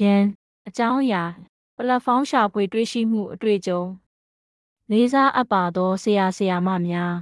[0.00, 0.22] ရန်
[0.68, 1.24] အကြောင်းအရာ
[1.76, 3.82] ပလက်ဖောင်းရှာဖွေတွေ့ရှိမှုအတွေ့အကြုံ
[4.90, 7.14] လေးစားအပ်ပါသောဆရာဆရာမများ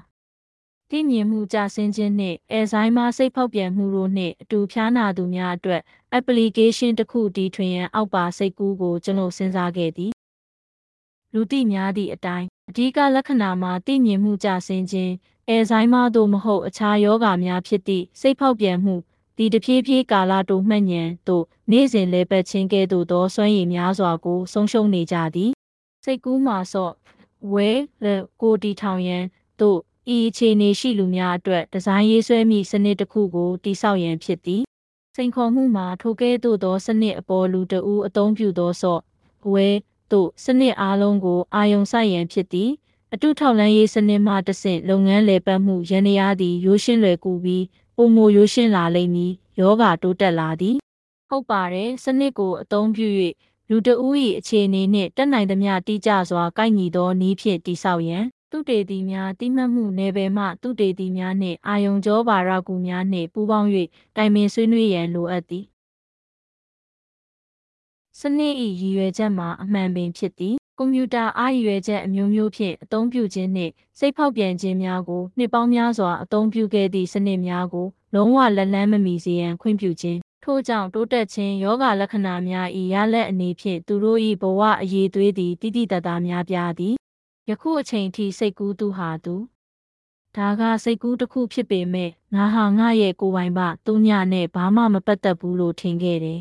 [0.90, 5.82] တည်မြင်မှုကြဆင်းခြင်းနှင့်အဲဇိုင်းမာစိတ်ဖောက်ပြန်မှုတို့နှင့်အတူဖျားနာသူများအတွက်
[6.18, 10.12] application တစ်ခုတီထွင်ရန်အောက်ပါစိတ်ကူးကိုကျွန်တော်စဉ်းစားခဲ့သည်
[11.32, 15.12] လူသိများသည့်အတိုင်းအဓိကလက္ခဏာမှာတည်မြင်မှုကြဆင်းခြင်း
[15.48, 18.94] အဲဇိုင်းမာသို့မဟုတ်အခြားယောဂများဖြစ်သည့်စိတ်ဖောက်ပြန်မှု
[19.36, 25.50] ဒီတဖြည်းဖြည်းကာလတိုမှတ်ဉဏ်သို့နေ့စဉ်လဲပတ်ခြင်းကဲ့သို့သောစွမ်းရည်များစွာကိုဆုံးရှုံးနေကြသည်
[26.04, 26.92] စိတ်ကူးမှာဆော့
[27.52, 27.70] ဝဲ
[28.40, 29.24] ကိုတီထောင်ရန်
[29.60, 29.78] သို့
[30.16, 34.62] ဤအခြေအနေရှိလူများအတွက်ဒီဇိုင်းရေးဆွဲမိစနစ်တစ်ခုကိုတိစောက်ရန်ဖြစ်သည်
[35.16, 39.00] စိန်ခေါ်မှုမှာထိုကဲ့သို့သောစနစ်အပေါ်လူတဦးအသုံးပြုသောဆော့
[39.52, 39.68] ဝဲ
[40.10, 42.70] သို့စနစ်အားလုံးကိုအာယုံဆိုင်ရန်ဖြစ်သည်
[43.12, 47.64] အတုထောက်လန်းရေးစနစ်မှတဆင့်လုပ်ငန်းလည်ပတ်မှုရန်ရာသည်ရိုးရှင်းလွယ်ကူပြီး
[47.96, 50.76] ပုံမိုရိုးရှင်းလာလိမ့်မည်ယောဂတိုးတက်လာသည်
[51.28, 53.08] ဟုတ်ပါတယ်စနစ်ကိုအသုံးပြု၍
[53.68, 63.68] လူတဦး၏အခြေအနေနှင့်တက်နိုင်သမျှတိကျစွာကိုက်ညီသောနည်းဖြင့်တိဆောက်ရန်သူတေသီများတိမှတ်မှုနယ်ပယ်မှသူတေသီများနှင့်အာယုံကြောပါရကူများနှင့်ပူးပေါင်း၍
[64.16, 65.64] တိုင်ပင်ဆွေးနွေးရန်လိုအပ်သည်
[68.20, 86.94] စနစ်၏ရည်ရွယ်ချက်မှာအမှန်ပင်ဖြစ်သည် ကွန်ပျူတာအားရည်ရွယ်ချက်အမျိုးမျိုးဖြင့်အသုံးပြုခြင်းနှင့်စိတ်ဖောက်ပြန်ခြင်းများကိုနှစ်ပေါင်းများစွာအသုံးပြုခဲ့သည့်စနစ်များကိုလုံးဝလက်လန်းမမီစေရန်ခွင့်ပြုခြင်းထို့ကြောင့်တိုးတက်ခြင်းယောဂလက္ခဏာများ၏ရလက်အနေဖြင့်သူတို့၏ဘဝအရေးသွေးသည်တိတိတတ်တာများပြားသည်
[87.48, 89.34] ယခုအချိန်ထိစိတ်ကူးသူဟာသူ
[90.36, 96.40] ဒါကစိတ်ကူးတစ်ခုဖြစ်ပေမဲ့ငါဟာငါရဲ့ကိုယ်ပိုင်ပါသူညနဲ့ဘာမှမပတ်သက်ဘူးလို့ထင်ခဲ့တယ်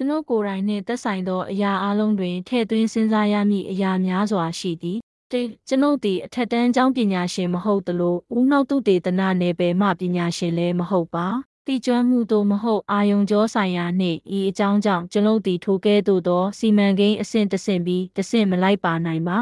[0.00, 4.98] ကျွန်ုပ်ကိုယ်တိုင်နှင့်သက်ဆိုင်သောအရာအလုံးတွင်ထည့်သွင်းစဉ်းစားရမည့်အရာများစွာရှိသည်
[5.32, 11.26] တေကျွန်ုပ်သည်အထက်တန်းကျောင်းပညာရှင်မဟုတ်သလိုဦးနှောက်သူတေသနာနယ်ပယ်မှပညာရှင်လည်းမဟုတ်ပါ
[11.66, 19.38] တိကျွမ်းမှုသို့မဟုတ်အာယုံကြောဆိုင်ရာနှင့်ဤအကြောင်းကြောင့်ကျွန်ုပ်သည်ထိုကဲ့သို့သောစီမံကိန်းအဆင့်တဆင့်ပြီးတဆင့်မလိုက်ပါနိုင်ပါ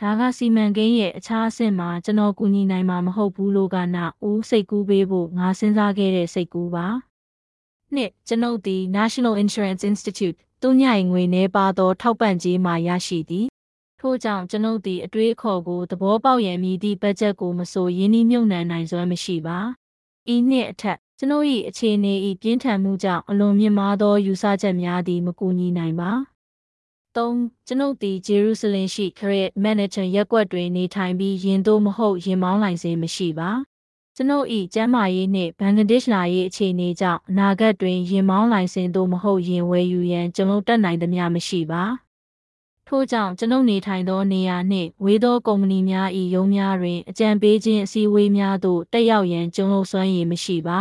[0.00, 6.86] ဒါကစီမံကိန်းရဲ့အခြားအဆင့်မှာကျွန်တော်ကူညီနိုင်မှာမဟုတ်ဘူးလို့ကနာဦးစိတ်ကူးပေးဖို့ငါစဉ်းစားခဲ့တဲ့စိတ်ကူးပါ
[7.94, 13.46] နှစ်ကျွန်ုပ်သည် National Insurance Institute သူညင်ငွေနှဲပါသော ထောက်ပံ့ကြေးမှရရှိသည်
[14.00, 19.58] ထို့ကြောင့်ကျွန်ုပ်သည်အတွေးအခေါ်ကိုသဘောပေါက်ရန်မည်သည့်ဘတ်ဂျက်ကိုမဆိုရင်းနှီးမြှုပ်နှံနိုင်စွမ်းမရှိပါ
[20.34, 26.10] ဤနှစ်အထက်ကျွန်ုပ်၏အခြေအနေ၏ပြင်းထန်မှုကြောင့်အလွန်မြင့်မားသောယူဆချက်များသည်မကူညီနိုင်ပါ
[27.16, 33.50] 3ကျွန်ုပ်သည်ဂျေရုဆလင်ရှိခရက် manager ရက်ကွက်တွင်နေထိုင်ပြီးယင်သို့မဟုတ်ယင်မောင်းလိုင်စင်မရှိပါ
[34.20, 41.84] ကျွန်ုပ်၏ကျမ်းမာရေးနှင့်ဘင်္ဂလားဒေ့ရှ်လာရေးအခြေအနေကြောင့်အနာဂတ်တွင်ရင်မောင်းလိုင်စင်သို့မဟုတ်ရင်ဝယ်ယူရန်ကျွန်ုပ်တက်နိုင်သမျှမရှိပါ
[42.88, 50.78] ထို့ကြောင့်ကျွန်ုပ်နေထိုင်သောနေရာနှင့်ဝေးသောကုမ္ပဏီများ၏ရုံးများတွင်အကြံပေးခြင်းအစည်းအဝေးများသို့တက်ရောက်ရန်ကျွန်ုပ်စွမ်းရည်မရှိပါ